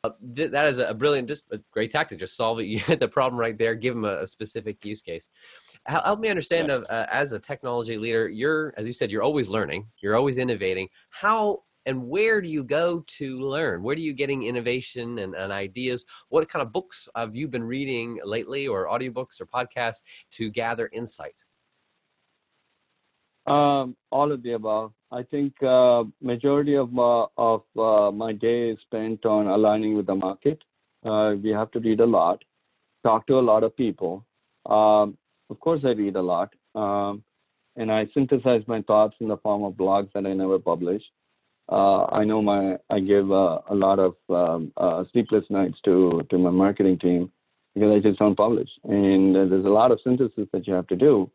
Uh, 0.04 0.10
th- 0.36 0.50
that 0.50 0.66
is 0.66 0.80
a 0.80 0.94
brilliant, 0.96 1.28
just 1.28 1.44
a 1.52 1.60
great 1.72 1.92
tactic. 1.92 2.20
Just 2.20 2.36
solve 2.36 2.60
it. 2.60 2.64
You 2.72 2.80
hit 2.80 3.00
the 3.00 3.08
problem 3.08 3.40
right 3.40 3.58
there. 3.58 3.76
Give 3.76 3.94
them 3.94 4.06
a, 4.06 4.22
a 4.22 4.28
specific 4.28 4.84
use 4.84 5.02
case. 5.02 5.30
Help, 5.86 6.06
help 6.06 6.20
me 6.20 6.30
understand. 6.30 6.72
Of, 6.72 6.86
uh, 6.90 7.06
as 7.12 7.34
a 7.34 7.40
technology 7.40 7.98
leader, 7.98 8.28
you're, 8.28 8.74
as 8.78 8.88
you 8.88 8.94
said, 8.94 9.12
you're 9.12 9.22
always 9.22 9.50
learning. 9.50 9.88
You're 10.02 10.16
always 10.16 10.40
innovating. 10.40 10.88
How 11.12 11.62
and 11.86 12.08
where 12.08 12.42
do 12.42 12.48
you 12.48 12.64
go 12.64 13.04
to 13.08 13.40
learn? 13.40 13.84
Where 13.84 13.96
are 13.96 14.00
you 14.00 14.14
getting 14.14 14.44
innovation 14.44 15.20
and, 15.20 15.36
and 15.36 15.52
ideas? 15.52 16.06
What 16.30 16.48
kind 16.50 16.62
of 16.62 16.72
books 16.72 17.10
have 17.16 17.36
you 17.36 17.48
been 17.48 17.64
reading 17.64 18.20
lately, 18.24 18.68
or 18.68 18.88
audiobooks 18.88 19.42
or 19.42 19.46
podcasts 19.46 20.02
to 20.32 20.50
gather 20.50 20.90
insight? 20.94 21.44
Um, 23.48 23.96
all 24.12 24.32
of 24.32 24.44
the 24.44 24.54
above. 24.54 24.94
I 25.12 25.24
think 25.24 25.62
uh, 25.64 26.04
majority 26.22 26.76
of 26.76 26.94
my, 26.94 27.26
of 27.38 27.64
uh, 27.78 28.12
my 28.12 28.34
day 28.34 28.70
is 28.70 28.78
spent 28.82 29.26
on 29.26 29.48
aligning 29.48 29.96
with 29.98 30.06
the 30.06 30.16
market. 30.16 30.64
Uh, 31.04 31.34
we 31.42 31.50
have 31.50 31.72
to 31.72 31.80
read 31.80 32.00
a 32.00 32.06
lot, 32.06 32.44
talk 33.04 33.26
to 33.28 33.40
a 33.40 33.42
lot 33.42 33.64
of 33.64 33.76
people. 33.76 34.26
Um, 34.68 35.18
of 35.50 35.60
course, 35.60 35.82
I 35.84 35.90
read 35.90 36.16
a 36.16 36.22
lot, 36.22 36.54
um, 36.76 37.24
and 37.76 37.92
I 37.92 38.08
synthesize 38.14 38.62
my 38.68 38.84
thoughts 38.84 39.16
in 39.20 39.28
the 39.28 39.38
form 39.38 39.64
of 39.64 39.74
blogs 39.74 40.14
that 40.14 40.26
I 40.26 40.34
never 40.34 40.60
publish. 40.60 41.02
Uh, 41.72 42.06
I 42.12 42.26
know 42.26 42.42
my 42.42 42.78
I 42.90 43.00
give 43.00 43.32
uh, 43.32 43.60
a 43.70 43.76
lot 43.76 44.00
of 44.00 44.16
um, 44.30 44.74
uh, 44.76 45.04
sleepless 45.12 45.46
nights 45.50 45.78
to 45.86 46.22
to 46.30 46.38
my 46.38 46.50
marketing 46.50 47.00
team 47.00 47.32
because 47.74 47.92
I 47.96 48.00
just 48.00 48.20
don't 48.20 48.36
publish, 48.36 48.70
and 48.84 49.34
there's 49.34 49.66
a 49.66 49.70
lot 49.70 49.92
of 49.92 50.00
synthesis 50.04 50.48
that 50.52 50.68
you 50.68 50.74
have 50.74 50.88
to 50.88 50.96
do. 50.96 51.32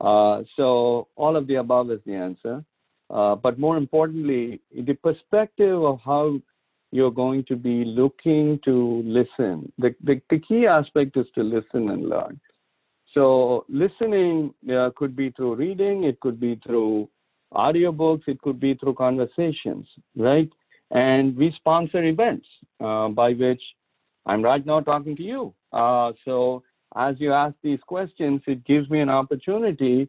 Uh, 0.00 0.42
so 0.56 1.08
all 1.16 1.36
of 1.36 1.46
the 1.46 1.56
above 1.56 1.90
is 1.90 2.00
the 2.04 2.14
answer. 2.14 2.64
Uh, 3.10 3.34
but 3.34 3.58
more 3.58 3.78
importantly, 3.78 4.60
the 4.70 4.92
perspective 4.92 5.82
of 5.82 5.98
how 6.04 6.38
you're 6.90 7.10
going 7.10 7.44
to 7.44 7.56
be 7.56 7.84
looking 7.84 8.58
to 8.64 9.02
listen. 9.04 9.70
The, 9.78 9.94
the, 10.02 10.20
the 10.30 10.38
key 10.38 10.66
aspect 10.66 11.16
is 11.16 11.26
to 11.34 11.42
listen 11.42 11.90
and 11.90 12.08
learn. 12.08 12.40
So 13.14 13.64
listening 13.68 14.54
uh, 14.70 14.90
could 14.96 15.16
be 15.16 15.30
through 15.30 15.56
reading, 15.56 16.04
it 16.04 16.20
could 16.20 16.38
be 16.38 16.60
through 16.66 17.08
audiobooks, 17.54 18.22
it 18.26 18.40
could 18.40 18.60
be 18.60 18.74
through 18.74 18.94
conversations, 18.94 19.86
right? 20.16 20.50
And 20.90 21.36
we 21.36 21.52
sponsor 21.56 22.02
events 22.02 22.46
uh, 22.80 23.08
by 23.08 23.32
which 23.32 23.62
I'm 24.26 24.42
right 24.42 24.64
now 24.64 24.80
talking 24.80 25.16
to 25.16 25.22
you. 25.22 25.54
Uh, 25.72 26.12
so 26.24 26.62
as 26.96 27.16
you 27.18 27.32
ask 27.32 27.54
these 27.62 27.80
questions, 27.86 28.40
it 28.46 28.64
gives 28.64 28.88
me 28.88 29.00
an 29.00 29.08
opportunity 29.10 30.08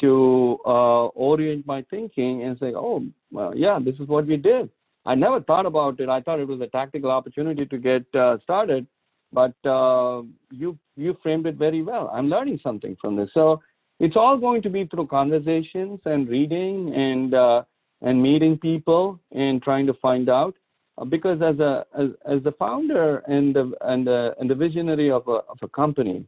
to 0.00 0.58
uh, 0.64 1.06
orient 1.06 1.66
my 1.66 1.82
thinking 1.90 2.42
and 2.44 2.58
say, 2.58 2.72
oh, 2.74 3.04
well, 3.30 3.54
yeah, 3.54 3.78
this 3.82 3.94
is 4.00 4.08
what 4.08 4.26
we 4.26 4.36
did. 4.36 4.70
I 5.06 5.14
never 5.14 5.40
thought 5.40 5.66
about 5.66 6.00
it. 6.00 6.08
I 6.08 6.20
thought 6.20 6.40
it 6.40 6.48
was 6.48 6.60
a 6.60 6.66
tactical 6.66 7.10
opportunity 7.10 7.66
to 7.66 7.78
get 7.78 8.04
uh, 8.14 8.38
started, 8.42 8.86
but 9.32 9.54
uh, 9.64 10.22
you 10.50 10.78
you 10.96 11.16
framed 11.22 11.46
it 11.46 11.54
very 11.54 11.82
well. 11.82 12.10
I'm 12.12 12.28
learning 12.28 12.60
something 12.62 12.96
from 13.00 13.16
this. 13.16 13.30
So 13.32 13.62
it's 14.00 14.16
all 14.16 14.38
going 14.38 14.62
to 14.62 14.70
be 14.70 14.86
through 14.86 15.06
conversations 15.06 16.00
and 16.06 16.28
reading 16.28 16.92
and 16.94 17.34
uh, 17.34 17.62
and 18.00 18.20
meeting 18.20 18.58
people 18.58 19.20
and 19.30 19.62
trying 19.62 19.86
to 19.86 19.94
find 19.94 20.28
out. 20.28 20.54
Uh, 20.98 21.04
because 21.04 21.40
as 21.42 21.58
a 21.60 21.84
as, 21.96 22.08
as 22.26 22.42
the 22.42 22.52
founder 22.52 23.18
and 23.28 23.54
the 23.54 23.72
and 23.82 24.06
the 24.06 24.34
and 24.40 24.50
the 24.50 24.54
visionary 24.54 25.10
of 25.10 25.28
a 25.28 25.38
of 25.52 25.58
a 25.62 25.68
company, 25.68 26.24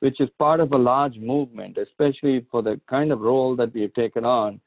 which 0.00 0.20
is 0.20 0.28
part 0.38 0.60
of 0.60 0.72
a 0.72 0.78
large 0.78 1.16
movement, 1.18 1.76
especially 1.76 2.46
for 2.50 2.62
the 2.62 2.80
kind 2.88 3.10
of 3.10 3.20
role 3.20 3.56
that 3.56 3.74
we 3.74 3.82
have 3.82 3.94
taken 3.94 4.24
on, 4.24 4.60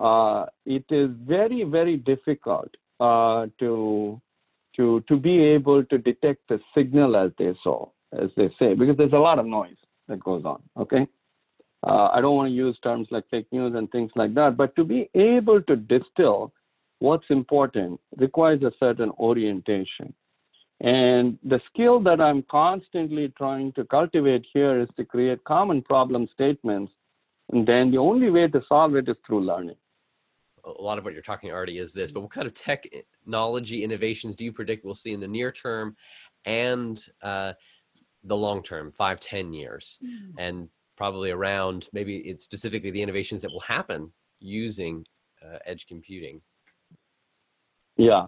uh, 0.00 0.46
it 0.66 0.84
is 0.90 1.10
very 1.24 1.62
very 1.62 1.96
difficult 1.96 2.74
uh, 2.98 3.46
to 3.60 4.20
to 4.76 5.00
to 5.08 5.16
be 5.16 5.40
able 5.40 5.84
to 5.84 5.96
detect 5.96 6.40
the 6.48 6.60
signal 6.74 7.16
as 7.16 7.30
they 7.38 7.54
saw 7.62 7.88
as 8.12 8.30
they 8.36 8.50
say 8.58 8.74
because 8.74 8.96
there's 8.96 9.12
a 9.12 9.18
lot 9.18 9.38
of 9.38 9.46
noise 9.46 9.76
that 10.08 10.18
goes 10.24 10.44
on. 10.44 10.60
Okay. 10.76 11.06
Uh, 11.86 12.08
I 12.12 12.20
don't 12.20 12.36
want 12.36 12.48
to 12.48 12.54
use 12.54 12.78
terms 12.82 13.08
like 13.10 13.24
fake 13.30 13.46
news 13.52 13.74
and 13.74 13.90
things 13.90 14.10
like 14.14 14.34
that, 14.34 14.56
but 14.56 14.76
to 14.76 14.84
be 14.84 15.08
able 15.14 15.62
to 15.62 15.76
distill 15.76 16.52
what's 16.98 17.24
important 17.30 17.98
requires 18.16 18.62
a 18.62 18.72
certain 18.78 19.10
orientation. 19.18 20.12
And 20.80 21.38
the 21.44 21.60
skill 21.72 22.00
that 22.00 22.20
I'm 22.20 22.42
constantly 22.50 23.32
trying 23.36 23.72
to 23.72 23.84
cultivate 23.84 24.46
here 24.52 24.80
is 24.80 24.88
to 24.96 25.04
create 25.04 25.44
common 25.44 25.82
problem 25.82 26.28
statements. 26.32 26.92
And 27.52 27.66
then 27.66 27.90
the 27.90 27.98
only 27.98 28.30
way 28.30 28.48
to 28.48 28.62
solve 28.68 28.94
it 28.96 29.08
is 29.08 29.16
through 29.26 29.44
learning. 29.44 29.76
A 30.64 30.82
lot 30.82 30.98
of 30.98 31.04
what 31.04 31.14
you're 31.14 31.22
talking 31.22 31.50
already 31.50 31.78
is 31.78 31.92
this, 31.92 32.12
but 32.12 32.20
what 32.20 32.30
kind 32.30 32.46
of 32.46 32.54
technology 32.54 33.82
innovations 33.82 34.36
do 34.36 34.44
you 34.44 34.52
predict 34.52 34.84
we'll 34.84 34.94
see 34.94 35.12
in 35.12 35.20
the 35.20 35.28
near 35.28 35.50
term 35.50 35.96
and 36.44 37.02
uh, 37.22 37.54
the 38.24 38.36
long 38.36 38.62
term, 38.62 38.92
five, 38.92 39.20
ten 39.20 39.52
years? 39.52 39.98
Mm. 40.04 40.34
And 40.38 40.68
probably 41.00 41.30
around 41.30 41.88
maybe 41.94 42.16
it's 42.30 42.44
specifically 42.44 42.90
the 42.90 43.00
innovations 43.00 43.40
that 43.40 43.50
will 43.50 43.66
happen 43.76 44.12
using 44.38 45.02
uh, 45.42 45.56
edge 45.64 45.86
computing. 45.86 46.42
Yeah. 47.96 48.26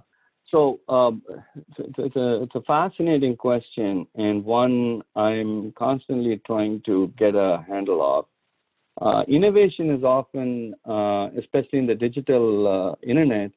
So 0.51 0.81
um, 0.89 1.23
it's, 1.79 2.17
a, 2.17 2.43
it's 2.43 2.55
a 2.55 2.63
fascinating 2.63 3.37
question 3.37 4.07
and 4.15 4.43
one 4.43 5.03
I'm 5.15 5.73
constantly 5.73 6.41
trying 6.47 6.81
to 6.87 7.13
get 7.19 7.35
a 7.35 7.63
handle 7.69 8.01
of. 8.03 8.25
Uh, 9.07 9.23
innovation 9.29 9.91
is 9.91 10.03
often, 10.03 10.75
uh, 10.89 11.29
especially 11.39 11.79
in 11.79 11.87
the 11.87 11.95
digital 11.95 12.47
uh, 12.75 13.07
internet, 13.07 13.51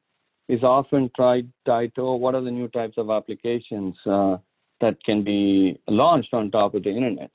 is 0.49 0.61
often 0.61 1.09
tried 1.15 1.49
tied 1.65 1.95
to 1.95 2.01
oh, 2.01 2.15
what 2.15 2.35
are 2.35 2.41
the 2.41 2.51
new 2.51 2.67
types 2.67 2.97
of 2.97 3.09
applications 3.09 3.95
uh, 4.05 4.35
that 4.81 5.01
can 5.05 5.23
be 5.23 5.79
launched 5.87 6.33
on 6.33 6.51
top 6.51 6.75
of 6.75 6.83
the 6.83 6.89
internet. 6.89 7.31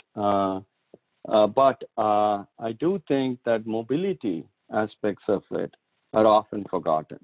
Uh, 1.29 1.45
uh, 1.45 1.47
but 1.47 1.83
I 1.99 2.73
do 2.79 3.00
think 3.09 3.41
that 3.45 3.67
mobility 3.67 4.47
aspects 4.73 5.25
of 5.29 5.43
it 5.50 5.75
are 6.12 6.27
often 6.27 6.65
forgotten. 6.71 7.19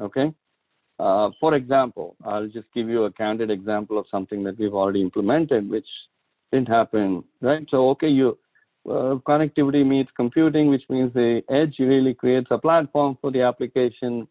Okay, 0.00 0.32
uh, 0.98 1.30
for 1.40 1.54
example, 1.54 2.16
I'll 2.24 2.48
just 2.48 2.68
give 2.74 2.88
you 2.88 3.04
a 3.04 3.12
candid 3.12 3.50
example 3.50 3.98
of 3.98 4.06
something 4.10 4.42
that 4.44 4.58
we've 4.58 4.74
already 4.74 5.02
implemented, 5.02 5.68
which 5.68 5.86
didn't 6.52 6.68
happen, 6.68 7.24
right? 7.40 7.66
So, 7.70 7.90
okay, 7.90 8.08
you 8.08 8.38
uh, 8.88 9.16
connectivity 9.26 9.86
meets 9.86 10.10
computing, 10.16 10.68
which 10.68 10.82
means 10.88 11.12
the 11.14 11.42
edge 11.48 11.76
really 11.78 12.14
creates 12.14 12.48
a 12.50 12.58
platform 12.58 13.16
for 13.20 13.30
the 13.30 13.42
application 13.42 14.26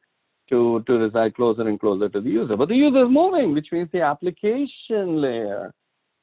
to, 0.50 0.84
to 0.88 0.94
reside 0.94 1.36
closer 1.36 1.68
and 1.68 1.80
closer 1.80 2.10
to 2.10 2.20
the 2.20 2.30
user. 2.30 2.58
But 2.58 2.68
the 2.68 2.76
user 2.76 3.06
is 3.06 3.10
moving, 3.10 3.54
which 3.54 3.68
means 3.72 3.90
the 3.92 4.02
application 4.02 5.22
layer 5.22 5.74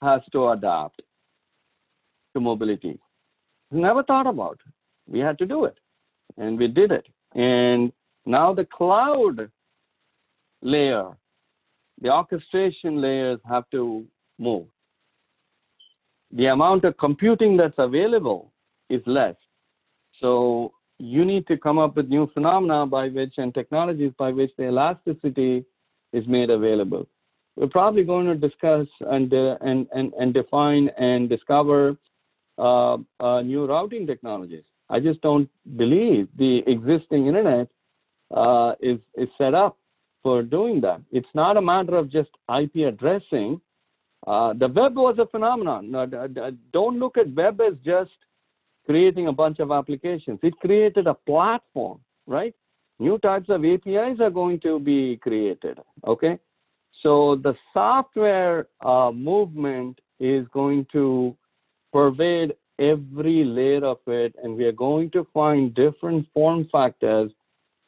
has 0.02 0.20
to 0.32 0.48
adapt 0.50 1.02
to 2.38 2.44
mobility. 2.44 2.98
Never 3.70 4.02
thought 4.02 4.26
about. 4.26 4.58
We 5.06 5.18
had 5.18 5.38
to 5.38 5.46
do 5.46 5.64
it, 5.64 5.76
and 6.36 6.58
we 6.58 6.68
did 6.68 6.90
it. 6.92 7.06
And 7.34 7.92
now 8.24 8.54
the 8.54 8.64
cloud 8.64 9.50
layer, 10.62 11.06
the 12.00 12.10
orchestration 12.10 13.00
layers 13.00 13.40
have 13.48 13.64
to 13.70 14.06
move. 14.38 14.66
The 16.32 16.46
amount 16.46 16.84
of 16.84 16.96
computing 16.98 17.56
that's 17.56 17.78
available 17.78 18.52
is 18.90 19.02
less. 19.06 19.36
So 20.20 20.72
you 20.98 21.24
need 21.24 21.46
to 21.46 21.56
come 21.56 21.78
up 21.78 21.96
with 21.96 22.08
new 22.08 22.28
phenomena 22.34 22.86
by 22.86 23.08
which 23.08 23.34
and 23.38 23.54
technologies 23.54 24.12
by 24.18 24.30
which 24.32 24.50
the 24.58 24.64
elasticity 24.64 25.64
is 26.12 26.26
made 26.26 26.50
available. 26.50 27.06
We're 27.56 27.68
probably 27.68 28.04
going 28.04 28.26
to 28.26 28.34
discuss 28.34 28.86
and 29.00 29.32
uh, 29.32 29.56
and, 29.60 29.86
and 29.92 30.12
and 30.14 30.34
define 30.34 30.90
and 30.98 31.28
discover 31.28 31.96
new 32.58 33.66
routing 33.66 34.06
technologies. 34.06 34.64
I 34.90 35.00
just 35.00 35.20
don't 35.20 35.48
believe 35.76 36.28
the 36.36 36.62
existing 36.66 37.26
internet 37.26 37.68
uh, 38.34 38.72
is 38.80 38.98
is 39.16 39.28
set 39.38 39.54
up 39.54 39.76
for 40.22 40.42
doing 40.42 40.80
that. 40.82 41.00
It's 41.10 41.28
not 41.34 41.56
a 41.56 41.62
matter 41.62 41.96
of 41.96 42.10
just 42.10 42.30
IP 42.48 42.86
addressing. 42.86 43.60
Uh, 44.26 44.52
the 44.52 44.68
web 44.68 44.96
was 44.96 45.18
a 45.18 45.26
phenomenon. 45.26 45.92
don't 46.72 46.98
look 46.98 47.16
at 47.16 47.32
web 47.34 47.60
as 47.60 47.74
just 47.84 48.10
creating 48.84 49.28
a 49.28 49.32
bunch 49.32 49.58
of 49.60 49.70
applications. 49.70 50.40
It 50.42 50.58
created 50.58 51.06
a 51.06 51.14
platform, 51.14 52.00
right? 52.26 52.54
New 52.98 53.18
types 53.18 53.48
of 53.48 53.64
APIs 53.64 54.20
are 54.20 54.30
going 54.30 54.58
to 54.60 54.80
be 54.80 55.18
created, 55.18 55.78
okay? 56.06 56.38
So 57.02 57.36
the 57.36 57.54
software 57.72 58.66
uh, 58.84 59.12
movement 59.12 60.00
is 60.18 60.46
going 60.52 60.86
to 60.92 61.36
pervade 61.92 62.54
every 62.78 63.44
layer 63.44 63.84
of 63.84 63.98
it, 64.06 64.34
and 64.42 64.56
we 64.56 64.64
are 64.64 64.72
going 64.72 65.10
to 65.10 65.26
find 65.32 65.74
different 65.74 66.26
form 66.32 66.68
factors 66.70 67.30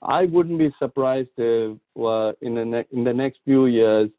I 0.02 0.24
wouldn't 0.24 0.58
be 0.58 0.70
surprised 0.78 1.28
if 1.36 1.76
uh, 1.98 2.32
in 2.40 2.54
the 2.54 2.64
ne- 2.64 2.86
in 2.92 3.04
the 3.04 3.12
next 3.12 3.40
few 3.44 3.66
years 3.66 4.10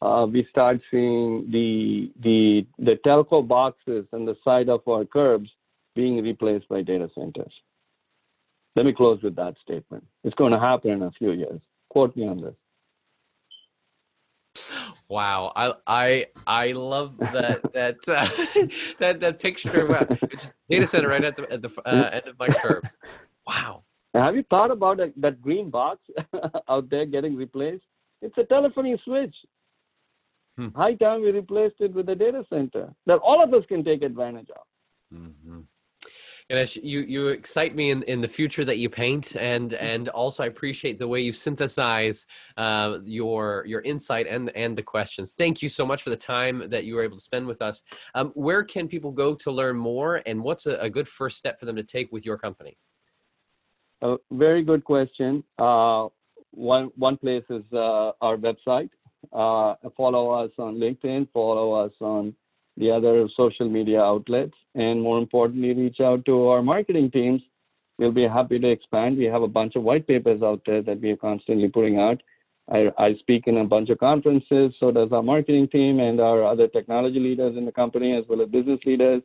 uh, 0.00 0.26
we 0.30 0.46
start 0.50 0.80
seeing 0.90 1.50
the 1.50 2.12
the 2.22 2.66
the 2.78 2.98
telco 3.04 3.46
boxes 3.46 4.06
on 4.12 4.24
the 4.24 4.36
side 4.44 4.68
of 4.68 4.86
our 4.86 5.04
curbs 5.04 5.50
being 5.94 6.22
replaced 6.22 6.68
by 6.68 6.82
data 6.82 7.10
centers. 7.14 7.52
Let 8.76 8.86
me 8.86 8.92
close 8.92 9.22
with 9.22 9.36
that 9.36 9.54
statement. 9.62 10.04
It's 10.24 10.34
going 10.34 10.52
to 10.52 10.58
happen 10.58 10.90
in 10.90 11.02
a 11.02 11.12
few 11.12 11.32
years. 11.32 11.60
Quote 11.90 12.16
me 12.16 12.26
on 12.26 12.40
this. 12.40 12.54
Wow, 15.08 15.52
I 15.54 15.74
I 15.86 16.26
I 16.46 16.72
love 16.72 17.18
that 17.18 17.60
that 17.74 17.96
uh, 18.08 18.26
that 18.98 19.20
that 19.20 19.38
picture. 19.40 19.94
Of, 19.94 20.20
data 20.68 20.86
center 20.86 21.08
right 21.08 21.24
at 21.24 21.36
the 21.36 21.52
at 21.52 21.62
the 21.62 21.70
uh, 21.84 22.10
end 22.12 22.28
of 22.28 22.38
my 22.38 22.48
curb. 22.48 22.88
Wow. 23.46 23.84
Have 24.14 24.36
you 24.36 24.44
thought 24.48 24.70
about 24.70 24.98
that, 24.98 25.12
that 25.16 25.42
green 25.42 25.70
box 25.70 25.98
out 26.68 26.88
there 26.88 27.04
getting 27.04 27.34
replaced? 27.34 27.82
It's 28.22 28.36
a 28.38 28.44
telephony 28.44 28.96
switch. 29.04 29.34
Hmm. 30.56 30.68
High 30.68 30.94
time 30.94 31.22
we 31.22 31.32
replaced 31.32 31.80
it 31.80 31.92
with 31.92 32.08
a 32.08 32.14
data 32.14 32.44
center 32.48 32.94
that 33.06 33.16
all 33.16 33.42
of 33.42 33.52
us 33.52 33.64
can 33.68 33.84
take 33.84 34.02
advantage 34.02 34.48
of. 34.50 35.18
Mm-hmm. 35.18 35.60
Ganesh, 36.50 36.76
you 36.76 37.00
you 37.00 37.28
excite 37.28 37.74
me 37.74 37.90
in, 37.90 38.02
in 38.02 38.20
the 38.20 38.28
future 38.28 38.66
that 38.66 38.76
you 38.76 38.90
paint, 38.90 39.34
and 39.36 39.72
and 39.74 40.10
also 40.10 40.42
I 40.42 40.46
appreciate 40.46 40.98
the 40.98 41.08
way 41.08 41.20
you 41.20 41.32
synthesize 41.32 42.26
uh, 42.58 42.98
your 43.04 43.64
your 43.66 43.80
insight 43.80 44.26
and 44.26 44.50
and 44.50 44.76
the 44.76 44.82
questions. 44.82 45.32
Thank 45.32 45.62
you 45.62 45.70
so 45.70 45.86
much 45.86 46.02
for 46.02 46.10
the 46.10 46.16
time 46.16 46.68
that 46.68 46.84
you 46.84 46.96
were 46.96 47.02
able 47.02 47.16
to 47.16 47.22
spend 47.22 47.46
with 47.46 47.62
us. 47.62 47.82
Um, 48.14 48.30
where 48.34 48.62
can 48.62 48.88
people 48.88 49.10
go 49.10 49.34
to 49.36 49.50
learn 49.50 49.78
more, 49.78 50.22
and 50.26 50.42
what's 50.42 50.66
a, 50.66 50.74
a, 50.80 50.90
good 50.90 51.08
first 51.08 51.38
step 51.38 51.58
for 51.58 51.64
them 51.64 51.76
to 51.76 51.82
take 51.82 52.12
with 52.12 52.26
your 52.26 52.36
company? 52.36 52.76
A 54.02 54.16
very 54.30 54.62
good 54.62 54.84
question. 54.84 55.42
Uh, 55.58 56.08
one 56.50 56.90
one 56.96 57.16
place 57.16 57.44
is 57.48 57.64
uh, 57.72 58.12
our 58.20 58.36
website. 58.36 58.90
Uh, 59.32 59.76
follow 59.96 60.30
us 60.32 60.50
on 60.58 60.74
LinkedIn. 60.74 61.26
Follow 61.32 61.72
us 61.72 61.92
on 62.00 62.34
the 62.76 62.90
other 62.90 63.28
social 63.36 63.68
media 63.68 64.00
outlets, 64.00 64.54
and 64.74 65.00
more 65.00 65.18
importantly, 65.18 65.72
reach 65.72 66.00
out 66.00 66.24
to 66.26 66.48
our 66.48 66.62
marketing 66.62 67.10
teams. 67.10 67.40
We'll 67.98 68.12
be 68.12 68.26
happy 68.26 68.58
to 68.58 68.68
expand. 68.68 69.16
We 69.16 69.26
have 69.26 69.42
a 69.42 69.48
bunch 69.48 69.76
of 69.76 69.84
white 69.84 70.06
papers 70.06 70.42
out 70.42 70.62
there 70.66 70.82
that 70.82 71.00
we 71.00 71.10
are 71.10 71.16
constantly 71.16 71.68
putting 71.68 71.98
out. 71.98 72.20
I, 72.70 72.90
I 72.98 73.14
speak 73.20 73.46
in 73.46 73.58
a 73.58 73.64
bunch 73.64 73.90
of 73.90 73.98
conferences, 73.98 74.74
so 74.80 74.90
does 74.90 75.12
our 75.12 75.22
marketing 75.22 75.68
team 75.68 76.00
and 76.00 76.18
our 76.20 76.44
other 76.44 76.66
technology 76.66 77.20
leaders 77.20 77.56
in 77.56 77.66
the 77.66 77.72
company, 77.72 78.16
as 78.16 78.24
well 78.28 78.42
as 78.42 78.48
business 78.48 78.80
leaders. 78.86 79.22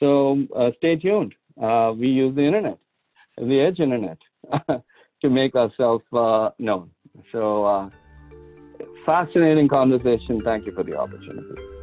So 0.00 0.42
uh, 0.56 0.70
stay 0.78 0.96
tuned. 0.96 1.34
Uh, 1.62 1.92
we 1.96 2.08
use 2.08 2.34
the 2.34 2.42
internet, 2.42 2.78
the 3.38 3.60
edge 3.60 3.78
internet, 3.80 4.18
to 5.22 5.30
make 5.30 5.54
ourselves 5.54 6.04
uh, 6.12 6.50
known. 6.58 6.90
So, 7.30 7.64
uh, 7.64 7.90
fascinating 9.06 9.68
conversation. 9.68 10.40
Thank 10.42 10.66
you 10.66 10.72
for 10.72 10.82
the 10.82 10.96
opportunity. 10.96 11.73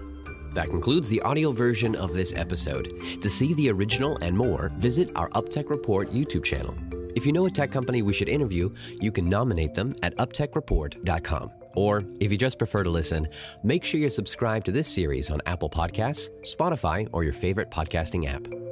That 0.53 0.69
concludes 0.69 1.07
the 1.07 1.21
audio 1.21 1.51
version 1.51 1.95
of 1.95 2.13
this 2.13 2.33
episode. 2.35 2.93
To 3.21 3.29
see 3.29 3.53
the 3.53 3.71
original 3.71 4.17
and 4.21 4.37
more, 4.37 4.69
visit 4.75 5.09
our 5.15 5.29
UpTech 5.29 5.69
Report 5.69 6.11
YouTube 6.11 6.43
channel. 6.43 6.75
If 7.15 7.25
you 7.25 7.31
know 7.31 7.45
a 7.45 7.51
tech 7.51 7.71
company 7.71 8.01
we 8.01 8.13
should 8.13 8.29
interview, 8.29 8.73
you 8.99 9.11
can 9.11 9.27
nominate 9.27 9.75
them 9.75 9.95
at 10.01 10.15
uptechreport.com. 10.17 11.51
Or 11.75 12.03
if 12.19 12.31
you 12.31 12.37
just 12.37 12.57
prefer 12.57 12.83
to 12.83 12.89
listen, 12.89 13.27
make 13.63 13.83
sure 13.83 13.99
you're 13.99 14.09
subscribed 14.09 14.65
to 14.65 14.71
this 14.71 14.87
series 14.87 15.29
on 15.29 15.41
Apple 15.45 15.69
Podcasts, 15.69 16.29
Spotify, 16.41 17.07
or 17.13 17.23
your 17.23 17.33
favorite 17.33 17.71
podcasting 17.71 18.27
app. 18.27 18.70